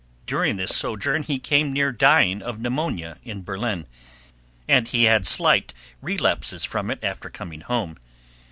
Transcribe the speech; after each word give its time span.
During 0.25 0.55
this 0.55 0.75
sojourn 0.75 1.21
he 1.21 1.37
came 1.37 1.71
near 1.71 1.91
dying 1.91 2.41
of 2.41 2.59
pneumonia 2.59 3.19
in 3.23 3.43
Berlin, 3.43 3.85
and 4.67 4.87
he 4.87 5.03
had 5.03 5.27
slight 5.27 5.75
relapses 6.01 6.65
from 6.65 6.89
it 6.89 7.03
after 7.03 7.29
coming 7.29 7.61
home. 7.61 7.97